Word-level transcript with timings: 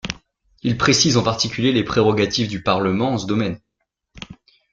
Il 0.63 0.79
précise 0.79 1.15
en 1.15 1.21
particulier 1.21 1.71
les 1.71 1.83
prérogatives 1.83 2.47
du 2.47 2.63
Parlement 2.63 3.11
en 3.13 3.17
ce 3.19 3.27
domaine. 3.27 3.59